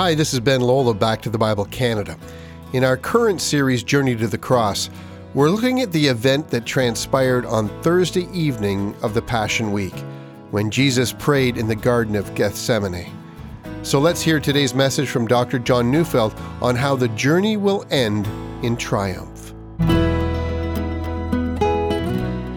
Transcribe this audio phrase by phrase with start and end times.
[0.00, 2.16] Hi, this is Ben Lola, Back to the Bible Canada.
[2.72, 4.88] In our current series, Journey to the Cross,
[5.34, 9.92] we're looking at the event that transpired on Thursday evening of the Passion Week,
[10.52, 13.12] when Jesus prayed in the Garden of Gethsemane.
[13.82, 15.58] So let's hear today's message from Dr.
[15.58, 18.26] John Neufeld on how the journey will end
[18.64, 19.52] in triumph.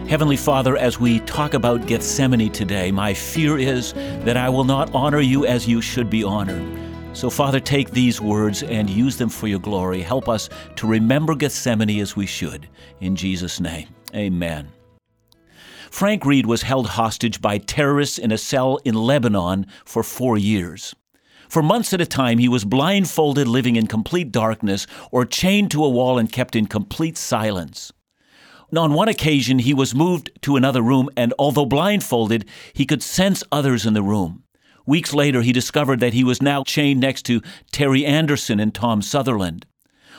[0.08, 4.94] Heavenly Father, as we talk about Gethsemane today, my fear is that I will not
[4.94, 6.83] honor you as you should be honored.
[7.14, 10.02] So, Father, take these words and use them for your glory.
[10.02, 12.68] Help us to remember Gethsemane as we should.
[13.00, 14.68] In Jesus' name, amen.
[15.92, 20.92] Frank Reed was held hostage by terrorists in a cell in Lebanon for four years.
[21.48, 25.84] For months at a time, he was blindfolded, living in complete darkness, or chained to
[25.84, 27.92] a wall and kept in complete silence.
[28.76, 33.44] On one occasion, he was moved to another room, and although blindfolded, he could sense
[33.52, 34.43] others in the room.
[34.86, 37.40] Weeks later, he discovered that he was now chained next to
[37.72, 39.66] Terry Anderson and Tom Sutherland.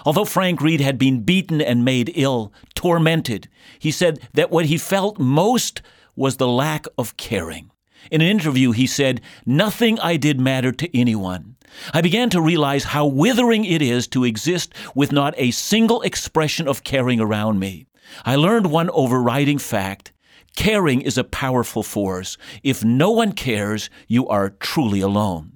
[0.05, 3.47] Although Frank Reed had been beaten and made ill, tormented,
[3.79, 5.81] he said that what he felt most
[6.15, 7.71] was the lack of caring.
[8.11, 11.55] In an interview, he said, Nothing I did mattered to anyone.
[11.93, 16.67] I began to realize how withering it is to exist with not a single expression
[16.67, 17.87] of caring around me.
[18.23, 20.11] I learned one overriding fact
[20.55, 22.37] Caring is a powerful force.
[22.63, 25.53] If no one cares, you are truly alone.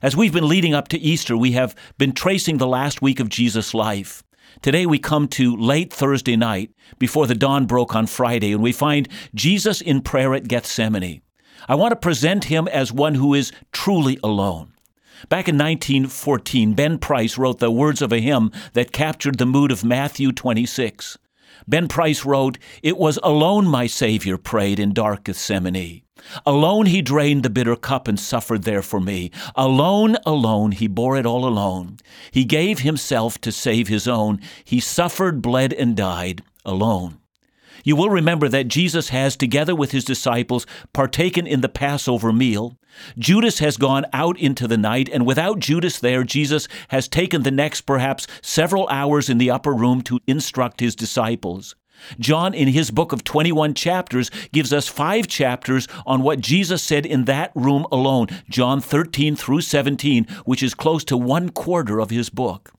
[0.00, 3.28] As we've been leading up to Easter, we have been tracing the last week of
[3.28, 4.22] Jesus' life.
[4.62, 8.72] Today we come to late Thursday night before the dawn broke on Friday, and we
[8.72, 11.20] find Jesus in prayer at Gethsemane.
[11.68, 14.72] I want to present him as one who is truly alone.
[15.28, 19.70] Back in 1914, Ben Price wrote the words of a hymn that captured the mood
[19.72, 21.18] of Matthew 26.
[21.68, 26.00] Ben Price wrote, It was alone my Savior prayed in dark Gethsemane.
[26.46, 29.30] Alone he drained the bitter cup and suffered there for me.
[29.54, 31.98] Alone, alone, he bore it all alone.
[32.30, 34.40] He gave himself to save his own.
[34.64, 37.18] He suffered, bled, and died alone.
[37.84, 42.78] You will remember that Jesus has, together with his disciples, partaken in the Passover meal.
[43.18, 47.50] Judas has gone out into the night, and without Judas there, Jesus has taken the
[47.50, 51.74] next perhaps several hours in the upper room to instruct his disciples.
[52.18, 57.04] John, in his book of 21 chapters, gives us five chapters on what Jesus said
[57.04, 62.10] in that room alone, John 13 through 17, which is close to one quarter of
[62.10, 62.72] his book.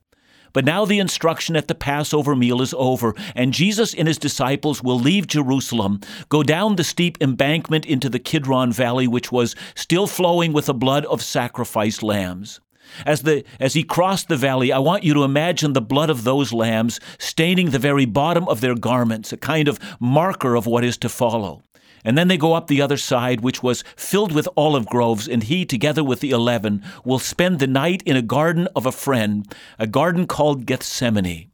[0.53, 4.83] But now the instruction at the Passover meal is over, and Jesus and his disciples
[4.83, 10.07] will leave Jerusalem, go down the steep embankment into the Kidron Valley, which was still
[10.07, 12.59] flowing with the blood of sacrificed lambs.
[13.05, 16.23] As, the, as he crossed the valley, I want you to imagine the blood of
[16.23, 20.83] those lambs staining the very bottom of their garments, a kind of marker of what
[20.83, 21.61] is to follow.
[22.03, 25.43] And then they go up the other side, which was filled with olive groves, and
[25.43, 29.45] he, together with the eleven, will spend the night in a garden of a friend,
[29.77, 31.51] a garden called Gethsemane.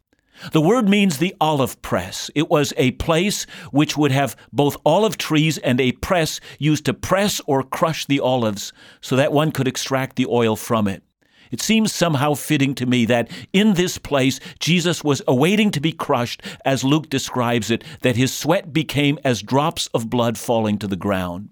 [0.52, 2.30] The word means the olive press.
[2.36, 6.94] It was a place which would have both olive trees and a press used to
[6.94, 11.04] press or crush the olives so that one could extract the oil from it.
[11.52, 15.92] It seems somehow fitting to me that in this place Jesus was awaiting to be
[15.92, 20.88] crushed, as Luke describes it, that his sweat became as drops of blood falling to
[20.88, 21.50] the ground.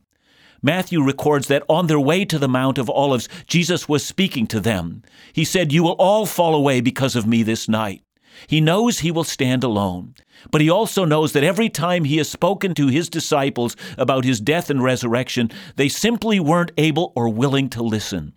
[0.61, 4.61] Matthew records that on their way to the Mount of Olives, Jesus was speaking to
[4.61, 5.03] them.
[5.33, 8.01] He said, You will all fall away because of me this night.
[8.47, 10.15] He knows he will stand alone,
[10.51, 14.39] but he also knows that every time he has spoken to his disciples about his
[14.39, 18.33] death and resurrection, they simply weren't able or willing to listen.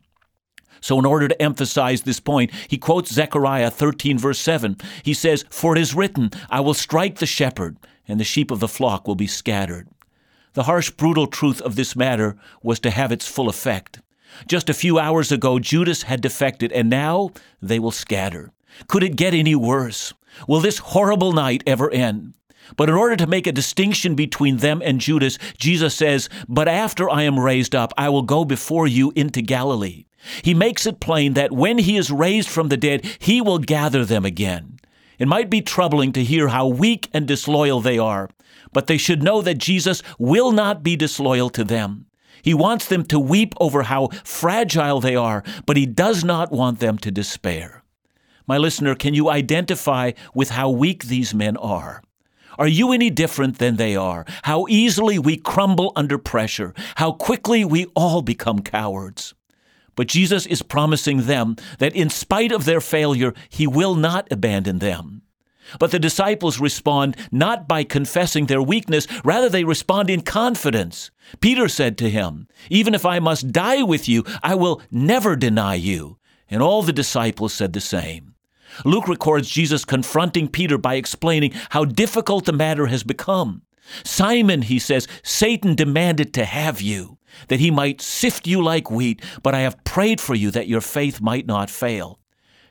[0.80, 4.76] So, in order to emphasize this point, he quotes Zechariah 13, verse 7.
[5.02, 7.76] He says, For it is written, I will strike the shepherd,
[8.06, 9.88] and the sheep of the flock will be scattered.
[10.54, 14.00] The harsh, brutal truth of this matter was to have its full effect.
[14.48, 18.52] Just a few hours ago, Judas had defected, and now they will scatter.
[18.88, 20.12] Could it get any worse?
[20.46, 22.34] Will this horrible night ever end?
[22.76, 27.08] But in order to make a distinction between them and Judas, Jesus says, But after
[27.08, 30.06] I am raised up, I will go before you into Galilee.
[30.42, 34.04] He makes it plain that when he is raised from the dead, he will gather
[34.04, 34.78] them again.
[35.18, 38.28] It might be troubling to hear how weak and disloyal they are,
[38.72, 42.06] but they should know that Jesus will not be disloyal to them.
[42.42, 46.80] He wants them to weep over how fragile they are, but he does not want
[46.80, 47.82] them to despair.
[48.46, 52.02] My listener, can you identify with how weak these men are?
[52.58, 54.24] Are you any different than they are?
[54.42, 59.34] How easily we crumble under pressure, how quickly we all become cowards.
[59.94, 64.78] But Jesus is promising them that in spite of their failure, He will not abandon
[64.78, 65.22] them.
[65.80, 71.10] But the disciples respond not by confessing their weakness, rather, they respond in confidence.
[71.40, 75.74] Peter said to him, Even if I must die with you, I will never deny
[75.74, 76.18] you.
[76.48, 78.35] And all the disciples said the same.
[78.84, 83.62] Luke records Jesus confronting Peter by explaining how difficult the matter has become.
[84.04, 87.18] Simon, he says, Satan demanded to have you,
[87.48, 90.80] that he might sift you like wheat, but I have prayed for you that your
[90.80, 92.18] faith might not fail.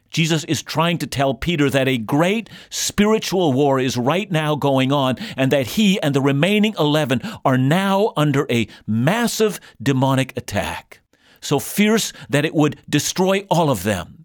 [0.10, 4.92] Jesus is trying to tell Peter that a great spiritual war is right now going
[4.92, 11.02] on and that he and the remaining 11 are now under a massive demonic attack.
[11.42, 14.25] So fierce that it would destroy all of them.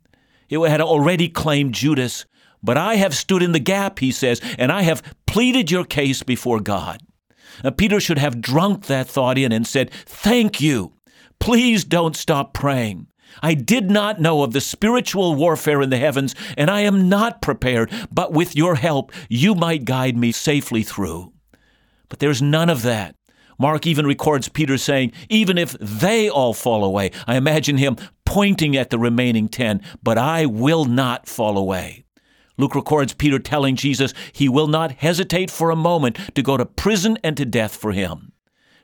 [0.51, 2.27] It had already claimed Judas,
[2.63, 6.23] but I have stood in the gap, he says, and I have pleaded your case
[6.23, 7.03] before God.
[7.65, 10.93] Now, Peter should have drunk that thought in and said, Thank you.
[11.39, 13.07] Please don't stop praying.
[13.43, 17.41] I did not know of the spiritual warfare in the heavens, and I am not
[17.41, 21.33] prepared, but with your help, you might guide me safely through.
[22.09, 23.15] But there's none of that.
[23.59, 27.97] Mark even records Peter saying, Even if they all fall away, I imagine him
[28.31, 32.05] pointing at the remaining ten, but I will not fall away.
[32.57, 36.65] Luke records Peter telling Jesus he will not hesitate for a moment to go to
[36.65, 38.31] prison and to death for him.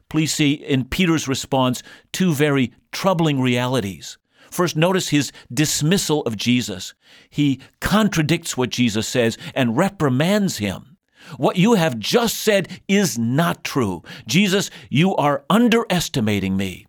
[0.09, 4.19] Please see in Peter's response two very troubling realities.
[4.51, 6.95] First, notice his dismissal of Jesus.
[7.31, 10.97] He contradicts what Jesus says and reprimands him.
[11.37, 14.03] What you have just said is not true.
[14.27, 16.86] Jesus, you are underestimating me.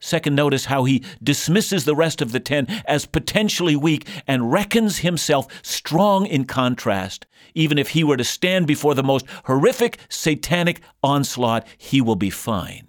[0.00, 4.98] Second, notice how he dismisses the rest of the ten as potentially weak and reckons
[4.98, 7.26] himself strong in contrast.
[7.54, 12.30] Even if he were to stand before the most horrific satanic onslaught, he will be
[12.30, 12.86] fine.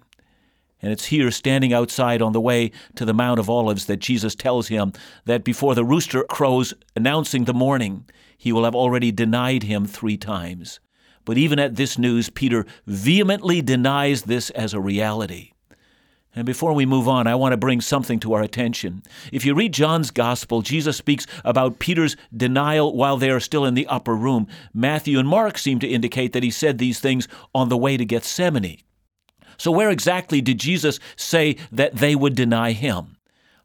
[0.82, 4.34] And it's here, standing outside on the way to the Mount of Olives, that Jesus
[4.34, 4.92] tells him
[5.26, 8.08] that before the rooster crows announcing the morning,
[8.38, 10.80] he will have already denied him three times.
[11.26, 15.52] But even at this news, Peter vehemently denies this as a reality.
[16.34, 19.02] And before we move on, I want to bring something to our attention.
[19.32, 23.74] If you read John's Gospel, Jesus speaks about Peter's denial while they are still in
[23.74, 24.46] the upper room.
[24.72, 28.04] Matthew and Mark seem to indicate that he said these things on the way to
[28.04, 28.78] Gethsemane.
[29.56, 33.16] So, where exactly did Jesus say that they would deny him?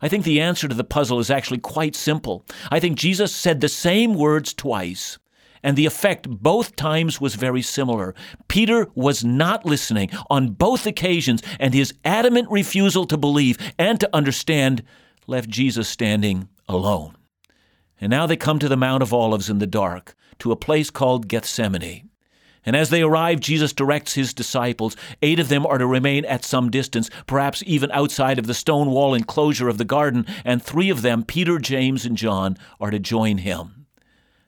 [0.02, 2.46] I think the answer to the puzzle is actually quite simple.
[2.72, 5.20] I think Jesus said the same words twice
[5.66, 8.14] and the effect both times was very similar.
[8.48, 14.10] Peter was not listening on both occasions, and his adamant refusal to believe and to
[14.16, 14.84] understand
[15.26, 17.18] left Jesus standing alone.
[18.00, 20.92] And now they come to the Mount of Olives in the dark, to a place
[20.92, 22.12] called Gethsemane.
[22.64, 24.96] And as they arrive, Jesus directs his disciples.
[25.24, 28.92] Eight of them are to remain at some distance, perhaps even outside of the stone
[28.92, 33.00] wall enclosure of the garden, and three of them, Peter, James, and John, are to
[33.00, 33.85] join him.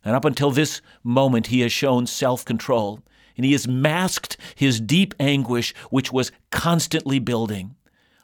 [0.07, 3.01] And up until this moment, he has shown self control,
[3.35, 7.75] and he has masked his deep anguish, which was constantly building.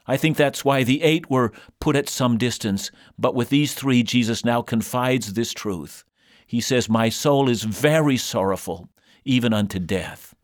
[0.06, 4.02] I think that's why the eight were put at some distance, but with these three,
[4.02, 6.04] Jesus now confides this truth.
[6.46, 8.88] He says, My soul is very sorrowful,
[9.26, 10.34] even unto death.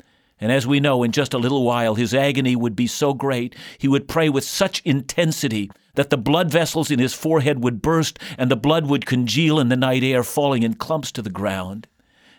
[0.42, 3.56] And as we know, in just a little while, his agony would be so great,
[3.78, 8.19] he would pray with such intensity that the blood vessels in his forehead would burst
[8.38, 11.87] and the blood would congeal in the night air, falling in clumps to the ground.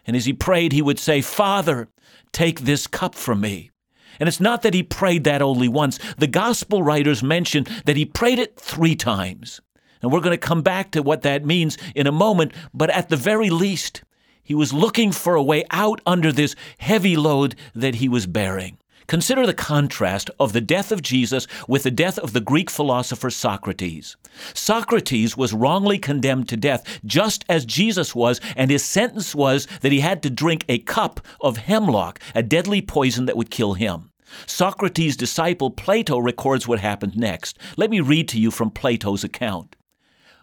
[0.05, 1.87] And as he prayed, he would say, Father,
[2.31, 3.71] take this cup from me.
[4.19, 5.99] And it's not that he prayed that only once.
[6.17, 9.61] The gospel writers mention that he prayed it three times.
[10.01, 13.09] And we're going to come back to what that means in a moment, but at
[13.09, 14.03] the very least,
[14.43, 18.77] he was looking for a way out under this heavy load that he was bearing.
[19.11, 23.29] Consider the contrast of the death of Jesus with the death of the Greek philosopher
[23.29, 24.15] Socrates.
[24.53, 29.91] Socrates was wrongly condemned to death, just as Jesus was, and his sentence was that
[29.91, 34.11] he had to drink a cup of hemlock, a deadly poison that would kill him.
[34.45, 37.59] Socrates' disciple Plato records what happened next.
[37.75, 39.75] Let me read to you from Plato's account.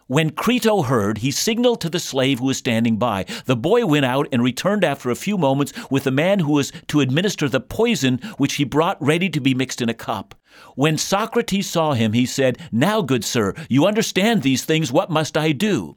[0.09, 3.27] When Crito heard, he signaled to the slave who was standing by.
[3.45, 6.71] The boy went out and returned after a few moments with the man who was
[6.87, 10.33] to administer the poison which he brought ready to be mixed in a cup.
[10.73, 14.91] When Socrates saw him, he said, Now, good sir, you understand these things.
[14.91, 15.95] What must I do?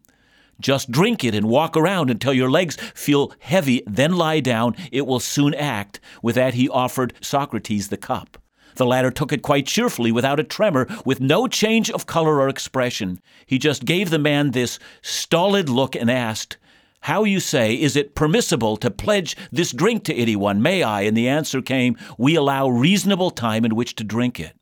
[0.60, 4.76] Just drink it and walk around until your legs feel heavy, then lie down.
[4.92, 6.00] It will soon act.
[6.22, 8.41] With that, he offered Socrates the cup.
[8.76, 12.48] The latter took it quite cheerfully, without a tremor, with no change of color or
[12.48, 13.20] expression.
[13.46, 16.56] He just gave the man this stolid look and asked,
[17.00, 20.62] How you say, is it permissible to pledge this drink to anyone?
[20.62, 21.02] May I?
[21.02, 24.54] And the answer came, We allow reasonable time in which to drink it.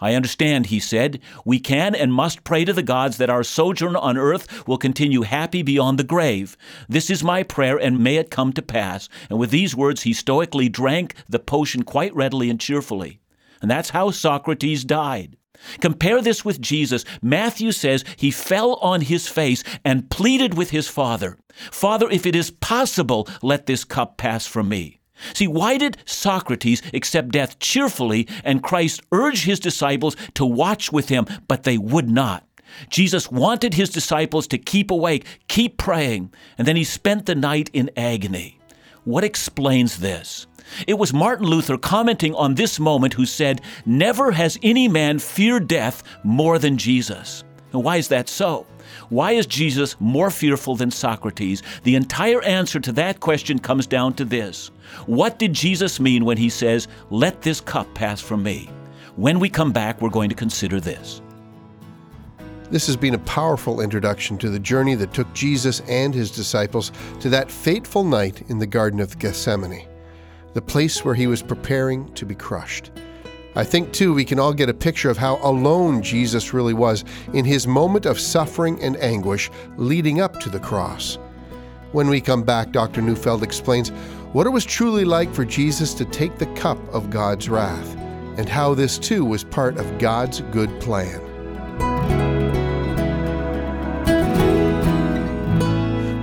[0.00, 1.20] I understand, he said.
[1.44, 5.22] We can and must pray to the gods that our sojourn on earth will continue
[5.22, 6.56] happy beyond the grave.
[6.88, 9.08] This is my prayer, and may it come to pass.
[9.30, 13.20] And with these words, he stoically drank the potion quite readily and cheerfully.
[13.64, 15.38] And that's how Socrates died.
[15.80, 17.06] Compare this with Jesus.
[17.22, 21.38] Matthew says he fell on his face and pleaded with his Father
[21.70, 24.98] Father, if it is possible, let this cup pass from me.
[25.32, 31.08] See, why did Socrates accept death cheerfully and Christ urge his disciples to watch with
[31.08, 32.46] him, but they would not?
[32.90, 37.70] Jesus wanted his disciples to keep awake, keep praying, and then he spent the night
[37.72, 38.58] in agony.
[39.04, 40.46] What explains this?
[40.86, 45.68] It was Martin Luther commenting on this moment who said, Never has any man feared
[45.68, 47.44] death more than Jesus.
[47.72, 48.66] And why is that so?
[49.08, 51.62] Why is Jesus more fearful than Socrates?
[51.82, 54.68] The entire answer to that question comes down to this
[55.06, 58.70] What did Jesus mean when he says, Let this cup pass from me?
[59.16, 61.20] When we come back, we're going to consider this.
[62.70, 66.90] This has been a powerful introduction to the journey that took Jesus and his disciples
[67.20, 69.86] to that fateful night in the Garden of Gethsemane,
[70.54, 72.90] the place where he was preparing to be crushed.
[73.56, 77.04] I think, too, we can all get a picture of how alone Jesus really was
[77.32, 81.18] in his moment of suffering and anguish leading up to the cross.
[81.92, 83.00] When we come back, Dr.
[83.00, 83.90] Neufeld explains
[84.32, 87.96] what it was truly like for Jesus to take the cup of God's wrath,
[88.36, 91.20] and how this, too, was part of God's good plan.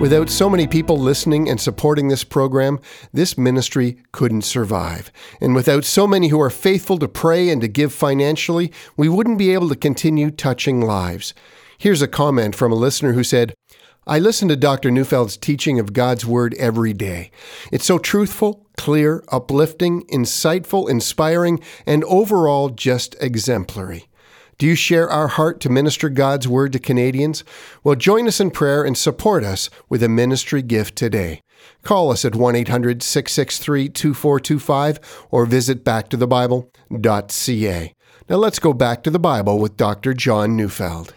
[0.01, 2.79] Without so many people listening and supporting this program,
[3.13, 5.11] this ministry couldn't survive.
[5.39, 9.37] And without so many who are faithful to pray and to give financially, we wouldn't
[9.37, 11.35] be able to continue touching lives.
[11.77, 13.53] Here's a comment from a listener who said,
[14.07, 14.89] I listen to Dr.
[14.89, 17.29] Neufeld's teaching of God's Word every day.
[17.71, 24.07] It's so truthful, clear, uplifting, insightful, inspiring, and overall just exemplary.
[24.61, 27.43] Do you share our heart to minister God's Word to Canadians?
[27.83, 31.41] Well, join us in prayer and support us with a ministry gift today.
[31.81, 37.95] Call us at 1 800 663 2425 or visit backtothebible.ca.
[38.29, 40.13] Now let's go back to the Bible with Dr.
[40.13, 41.15] John Neufeld.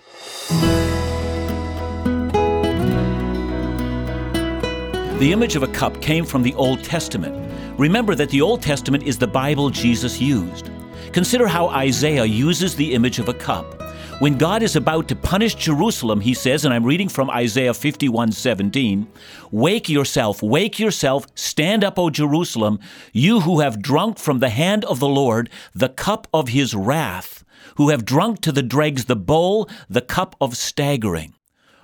[5.19, 7.79] The image of a cup came from the Old Testament.
[7.79, 10.71] Remember that the Old Testament is the Bible Jesus used.
[11.15, 13.81] Consider how Isaiah uses the image of a cup.
[14.19, 18.33] When God is about to punish Jerusalem, he says, and I'm reading from Isaiah 51
[18.33, 19.07] 17,
[19.53, 22.81] Wake yourself, wake yourself, stand up, O Jerusalem,
[23.13, 27.45] you who have drunk from the hand of the Lord the cup of his wrath,
[27.77, 31.33] who have drunk to the dregs the bowl, the cup of staggering.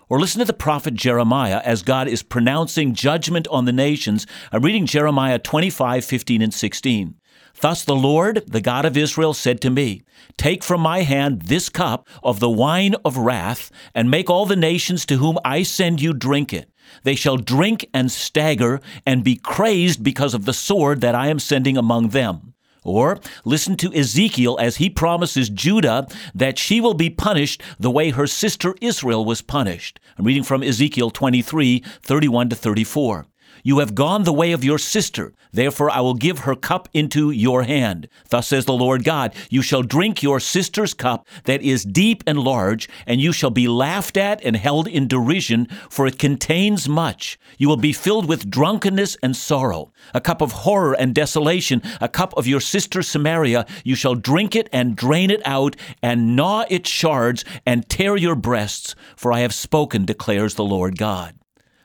[0.08, 4.26] Or listen to the prophet Jeremiah as God is pronouncing judgment on the nations.
[4.50, 7.19] I'm reading Jeremiah 25, 15, and 16.
[7.60, 10.02] Thus the Lord, the God of Israel, said to me,
[10.36, 14.56] Take from my hand this cup of the wine of wrath, and make all the
[14.56, 16.70] nations to whom I send you drink it.
[17.02, 21.38] They shall drink and stagger and be crazed because of the sword that I am
[21.38, 22.54] sending among them.
[22.82, 28.10] Or listen to Ezekiel as he promises Judah that she will be punished the way
[28.10, 30.00] her sister Israel was punished.
[30.16, 33.26] I'm reading from Ezekiel 23 31 to 34.
[33.62, 35.32] You have gone the way of your sister.
[35.52, 38.08] Therefore, I will give her cup into your hand.
[38.28, 42.38] Thus says the Lord God You shall drink your sister's cup that is deep and
[42.38, 47.38] large, and you shall be laughed at and held in derision, for it contains much.
[47.58, 49.92] You will be filled with drunkenness and sorrow.
[50.14, 53.66] A cup of horror and desolation, a cup of your sister Samaria.
[53.84, 58.36] You shall drink it and drain it out, and gnaw its shards, and tear your
[58.36, 61.34] breasts, for I have spoken, declares the Lord God.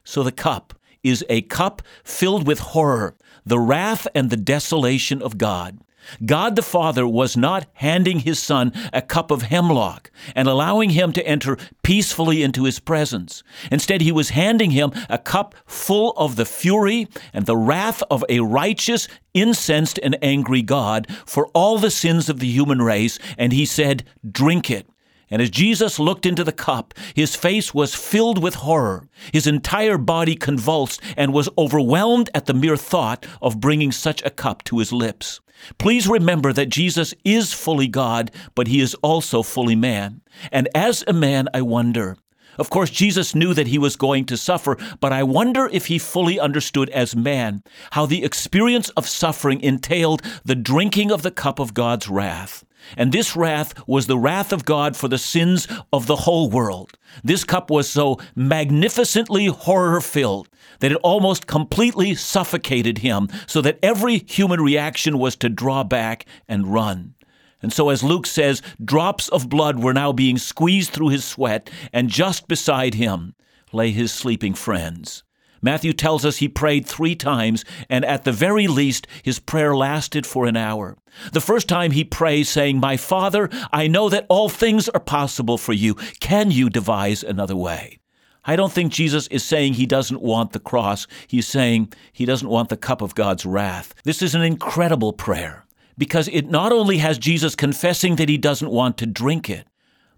[0.03, 0.74] So the cup
[1.06, 5.80] is a cup filled with horror, the wrath and the desolation of God.
[6.26, 11.12] God the Father was not handing his Son a cup of hemlock and allowing him
[11.14, 13.44] to enter peacefully into his presence.
[13.72, 18.24] Instead, he was handing him a cup full of the fury and the wrath of
[18.30, 23.52] a righteous, incensed, and angry God for all the sins of the human race, and
[23.52, 24.88] he said, Drink it.
[25.36, 29.10] And as Jesus looked into the cup, his face was filled with horror.
[29.34, 34.30] His entire body convulsed and was overwhelmed at the mere thought of bringing such a
[34.30, 35.42] cup to his lips.
[35.77, 40.22] Please remember that Jesus is fully God, but he is also fully man.
[40.54, 42.15] And as a man, I wonder.
[42.58, 46.00] Of course, Jesus knew that he was going to suffer, but I wonder if he
[46.00, 47.62] fully understood as man
[47.92, 52.65] how the experience of suffering entailed the drinking of the cup of God's wrath.
[52.98, 56.98] And this wrath was the wrath of God for the sins of the whole world.
[57.24, 60.50] This cup was so magnificently horror filled
[60.80, 66.25] that it almost completely suffocated him, so that every human reaction was to draw back
[66.48, 67.13] and run.
[67.62, 71.70] And so, as Luke says, drops of blood were now being squeezed through his sweat,
[71.92, 73.36] and just beside him
[73.72, 75.25] lay his sleeping friends.
[75.66, 80.28] Matthew tells us he prayed three times, and at the very least, his prayer lasted
[80.28, 80.96] for an hour.
[81.34, 85.58] The first time he prays, saying, My Father, I know that all things are possible
[85.58, 85.96] for you.
[86.20, 87.98] Can you devise another way?
[88.46, 91.08] I don't think Jesus is saying he doesn't want the cross.
[91.26, 93.96] He's saying he doesn't want the cup of God's wrath.
[94.04, 95.66] This is an incredible prayer
[95.98, 99.66] because it not only has Jesus confessing that he doesn't want to drink it,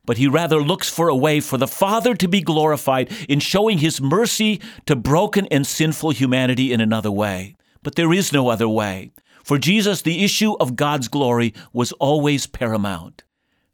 [0.07, 3.77] but he rather looks for a way for the Father to be glorified in showing
[3.77, 7.55] his mercy to broken and sinful humanity in another way.
[7.83, 9.11] But there is no other way.
[9.43, 13.23] For Jesus, the issue of God's glory was always paramount.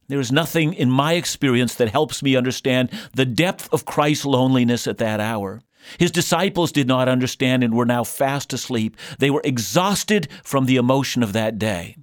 [0.08, 4.88] There is nothing in my experience that helps me understand the depth of Christ's loneliness
[4.88, 5.62] at that hour.
[6.00, 8.98] His disciples did not understand and were now fast asleep.
[9.20, 11.98] They were exhausted from the emotion of that day.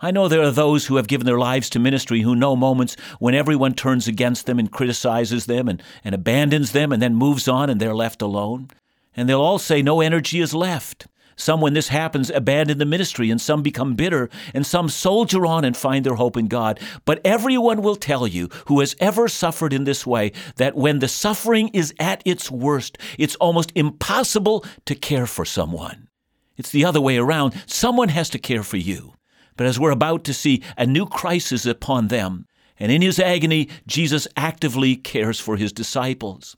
[0.00, 2.96] I know there are those who have given their lives to ministry who know moments
[3.18, 7.48] when everyone turns against them and criticizes them and, and abandons them and then moves
[7.48, 8.68] on and they're left alone.
[9.16, 11.08] And they'll all say no energy is left.
[11.34, 15.64] Some, when this happens, abandon the ministry, and some become bitter, and some soldier on
[15.64, 16.80] and find their hope in God.
[17.04, 21.06] But everyone will tell you who has ever suffered in this way that when the
[21.06, 26.08] suffering is at its worst, it's almost impossible to care for someone.
[26.56, 27.54] It's the other way around.
[27.66, 29.14] Someone has to care for you.
[29.58, 32.46] But as we're about to see, a new crisis upon them.
[32.78, 36.56] And in his agony, Jesus actively cares for his disciples.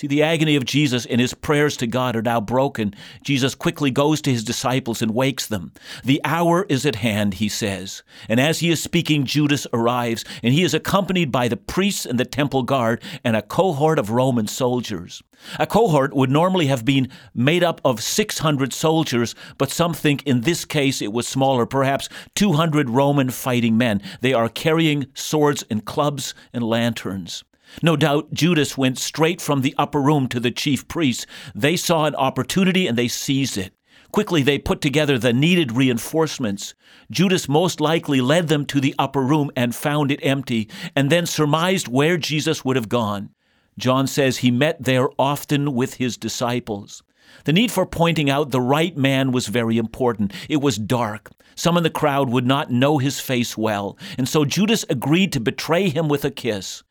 [0.00, 2.94] See, the agony of Jesus and his prayers to God are now broken.
[3.22, 5.72] Jesus quickly goes to his disciples and wakes them.
[6.02, 8.02] The hour is at hand, he says.
[8.26, 12.18] And as he is speaking, Judas arrives, and he is accompanied by the priests and
[12.18, 15.22] the temple guard and a cohort of Roman soldiers.
[15.58, 20.40] A cohort would normally have been made up of 600 soldiers, but some think in
[20.40, 24.00] this case it was smaller, perhaps 200 Roman fighting men.
[24.22, 27.44] They are carrying swords and clubs and lanterns.
[27.82, 31.26] No doubt Judas went straight from the upper room to the chief priests.
[31.54, 33.72] They saw an opportunity and they seized it.
[34.12, 36.74] Quickly, they put together the needed reinforcements.
[37.10, 41.26] Judas most likely led them to the upper room and found it empty, and then
[41.26, 43.30] surmised where Jesus would have gone.
[43.78, 47.04] John says he met there often with his disciples.
[47.44, 50.32] The need for pointing out the right man was very important.
[50.48, 51.30] It was dark.
[51.54, 55.40] Some in the crowd would not know his face well, and so Judas agreed to
[55.40, 56.82] betray him with a kiss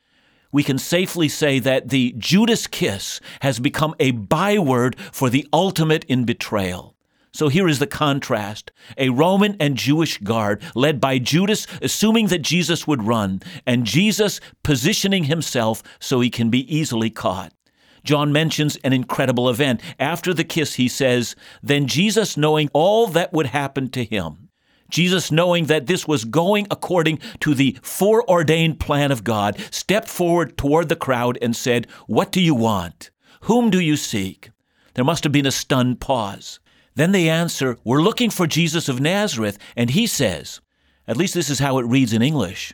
[0.51, 6.03] we can safely say that the Judas kiss has become a byword for the ultimate
[6.05, 6.95] in betrayal.
[7.31, 12.41] So here is the contrast a Roman and Jewish guard led by Judas, assuming that
[12.41, 17.53] Jesus would run, and Jesus positioning himself so he can be easily caught.
[18.03, 19.81] John mentions an incredible event.
[19.99, 24.48] After the kiss, he says, Then Jesus, knowing all that would happen to him,
[24.89, 30.57] Jesus, knowing that this was going according to the foreordained plan of God, stepped forward
[30.57, 33.11] toward the crowd and said, What do you want?
[33.41, 34.51] Whom do you seek?
[34.95, 36.59] There must have been a stunned pause.
[36.95, 39.57] Then they answer, We're looking for Jesus of Nazareth.
[39.75, 40.59] And he says,
[41.07, 42.73] At least this is how it reads in English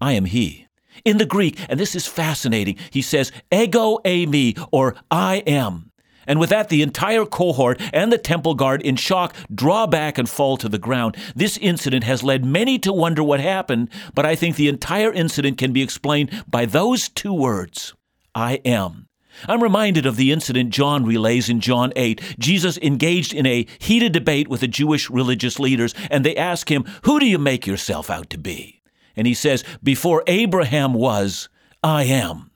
[0.00, 0.66] I am he.
[1.04, 5.91] In the Greek, and this is fascinating, he says, Ego eimi, or I am.
[6.26, 10.28] And with that, the entire cohort and the temple guard, in shock, draw back and
[10.28, 11.16] fall to the ground.
[11.34, 15.58] This incident has led many to wonder what happened, but I think the entire incident
[15.58, 17.94] can be explained by those two words
[18.34, 19.08] I am.
[19.48, 22.36] I'm reminded of the incident John relays in John 8.
[22.38, 26.84] Jesus engaged in a heated debate with the Jewish religious leaders, and they ask him,
[27.04, 28.82] Who do you make yourself out to be?
[29.16, 31.48] And he says, Before Abraham was,
[31.82, 32.51] I am.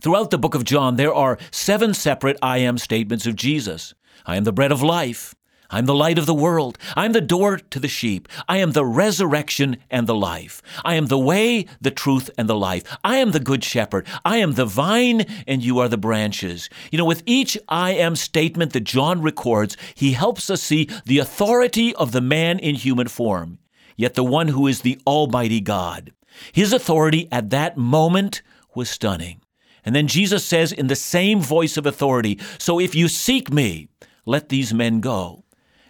[0.00, 3.94] Throughout the book of John, there are seven separate I am statements of Jesus.
[4.24, 5.34] I am the bread of life.
[5.70, 6.78] I'm the light of the world.
[6.96, 8.28] I'm the door to the sheep.
[8.48, 10.62] I am the resurrection and the life.
[10.84, 12.84] I am the way, the truth, and the life.
[13.04, 14.06] I am the good shepherd.
[14.24, 16.70] I am the vine, and you are the branches.
[16.90, 21.18] You know, with each I am statement that John records, he helps us see the
[21.18, 23.58] authority of the man in human form,
[23.96, 26.12] yet the one who is the Almighty God.
[26.52, 28.42] His authority at that moment
[28.74, 29.42] was stunning.
[29.88, 33.88] And then Jesus says in the same voice of authority, So if you seek me,
[34.26, 35.44] let these men go.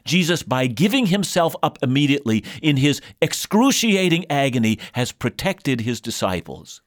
[0.05, 6.81] Jesus, by giving himself up immediately in his excruciating agony, has protected his disciples.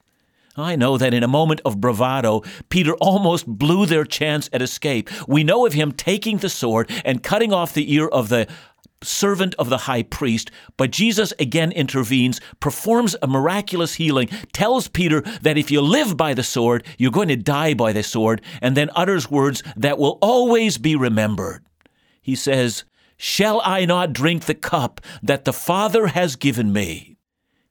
[0.56, 5.10] I know that in a moment of bravado, Peter almost blew their chance at escape.
[5.28, 8.48] We know of him taking the sword and cutting off the ear of the
[9.02, 15.22] servant of the high priest, but Jesus again intervenes, performs a miraculous healing, tells Peter
[15.42, 18.76] that if you live by the sword, you're going to die by the sword, and
[18.76, 21.64] then utters words that will always be remembered.
[22.20, 22.84] He says,
[23.16, 27.16] Shall I not drink the cup that the Father has given me?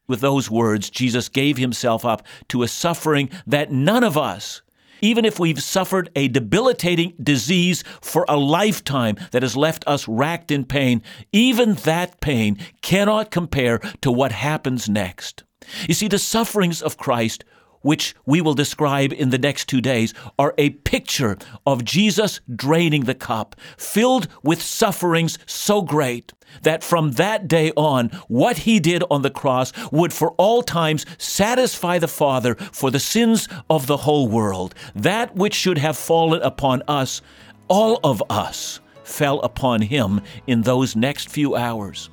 [0.08, 4.62] With those words, Jesus gave himself up to a suffering that none of us,
[5.02, 10.52] even if we've suffered a debilitating disease for a lifetime that has left us racked
[10.52, 15.44] in pain, even that pain cannot compare to what happens next.
[15.88, 17.44] You see, the sufferings of Christ
[17.82, 23.06] which we will describe in the next two days, are a picture of Jesus draining
[23.06, 29.04] the cup, filled with sufferings so great that from that day on, what he did
[29.10, 33.98] on the cross would for all times satisfy the Father for the sins of the
[33.98, 34.76] whole world.
[34.96, 37.22] That which should have fallen upon us,
[37.68, 42.10] all of us, fell upon him in those next few hours.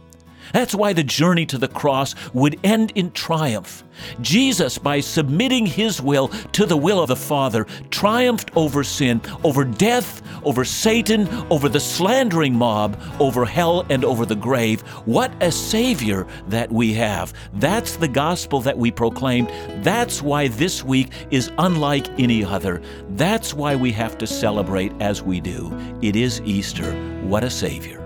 [0.53, 3.85] That's why the journey to the cross would end in triumph.
[4.21, 9.65] Jesus, by submitting his will to the will of the Father, triumphed over sin, over
[9.65, 14.81] death, over Satan, over the slandering mob, over hell, and over the grave.
[15.05, 17.33] What a Savior that we have.
[17.55, 19.47] That's the gospel that we proclaim.
[19.83, 22.81] That's why this week is unlike any other.
[23.11, 25.77] That's why we have to celebrate as we do.
[26.03, 26.93] It is Easter.
[27.23, 27.98] What a Savior.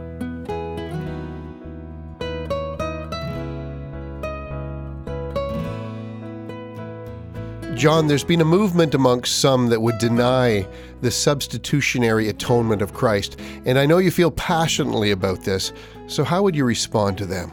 [7.75, 10.67] John, there's been a movement amongst some that would deny
[11.01, 15.73] the substitutionary atonement of Christ, and I know you feel passionately about this,
[16.07, 17.51] so how would you respond to them?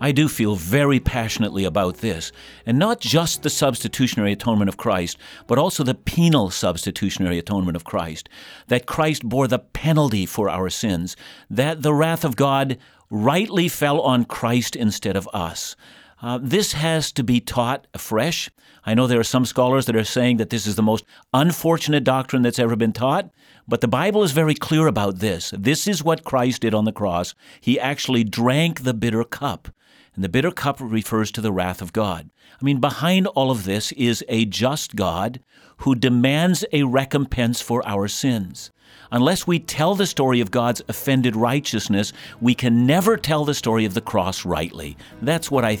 [0.00, 2.32] I do feel very passionately about this,
[2.64, 7.84] and not just the substitutionary atonement of Christ, but also the penal substitutionary atonement of
[7.84, 8.28] Christ.
[8.68, 11.16] That Christ bore the penalty for our sins,
[11.50, 12.78] that the wrath of God
[13.10, 15.76] rightly fell on Christ instead of us.
[16.24, 18.48] Uh, this has to be taught afresh.
[18.86, 22.02] I know there are some scholars that are saying that this is the most unfortunate
[22.02, 23.28] doctrine that's ever been taught,
[23.68, 25.52] but the Bible is very clear about this.
[25.54, 27.34] This is what Christ did on the cross.
[27.60, 29.68] He actually drank the bitter cup.
[30.14, 32.30] And the bitter cup refers to the wrath of God.
[32.58, 35.40] I mean, behind all of this is a just God
[35.78, 38.70] who demands a recompense for our sins.
[39.12, 43.84] Unless we tell the story of God's offended righteousness, we can never tell the story
[43.84, 44.96] of the cross rightly.
[45.20, 45.78] That's what I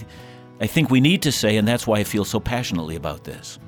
[0.60, 3.58] I think we need to say, and that's why I feel so passionately about this.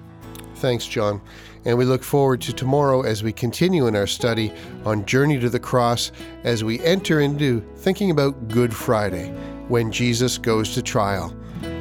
[0.57, 1.21] Thanks, John.
[1.65, 4.53] And we look forward to tomorrow as we continue in our study
[4.85, 6.13] on Journey to the Cross
[6.45, 9.31] as we enter into thinking about Good Friday,
[9.69, 11.37] when Jesus goes to trial.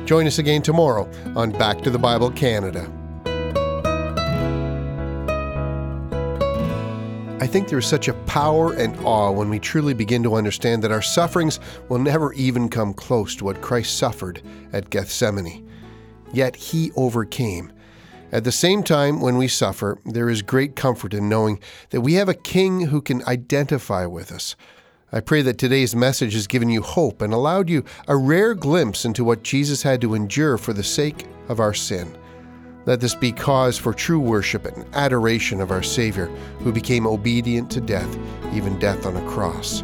[0.06, 2.91] Join us again tomorrow on Back to the Bible Canada.
[7.45, 10.91] I think there's such a power and awe when we truly begin to understand that
[10.91, 14.41] our sufferings will never even come close to what Christ suffered
[14.73, 15.69] at Gethsemane.
[16.34, 17.71] Yet he overcame.
[18.31, 21.60] At the same time, when we suffer, there is great comfort in knowing
[21.91, 24.55] that we have a King who can identify with us.
[25.12, 29.05] I pray that today's message has given you hope and allowed you a rare glimpse
[29.05, 32.17] into what Jesus had to endure for the sake of our sin.
[32.86, 36.28] Let this be cause for true worship and adoration of our Savior,
[36.60, 38.17] who became obedient to death,
[38.54, 39.84] even death on a cross.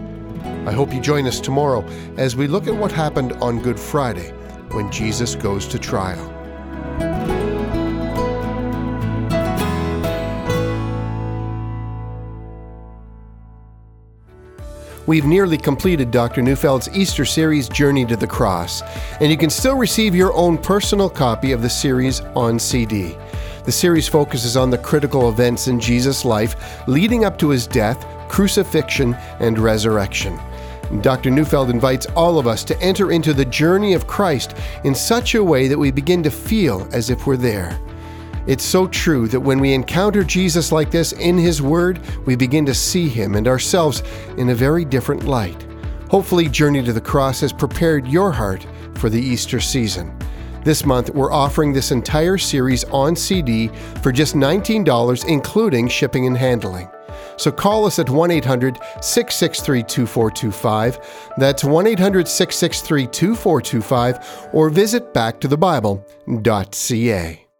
[0.66, 1.84] I hope you join us tomorrow
[2.18, 4.32] as we look at what happened on Good Friday
[4.72, 6.30] when Jesus goes to trial.
[15.08, 16.44] We've nearly completed Dr.
[16.44, 18.84] Neufeld's Easter series, Journey to the Cross,
[19.20, 23.18] and you can still receive your own personal copy of the series on CD.
[23.66, 28.06] The series focuses on the critical events in Jesus' life leading up to his death,
[28.30, 30.40] crucifixion, and resurrection.
[31.02, 31.32] Dr.
[31.32, 35.44] Neufeld invites all of us to enter into the journey of Christ in such a
[35.44, 37.80] way that we begin to feel as if we're there.
[38.48, 42.66] It's so true that when we encounter Jesus like this in His Word, we begin
[42.66, 44.02] to see Him and ourselves
[44.38, 45.68] in a very different light.
[46.10, 50.18] Hopefully, Journey to the Cross has prepared your heart for the Easter season.
[50.64, 53.68] This month, we're offering this entire series on CD
[54.04, 56.88] for just $19, including shipping and handling.
[57.38, 61.32] So call us at 1 800 663 2425.
[61.38, 67.51] That's 1 800 663 2425, or visit backtothebible.ca.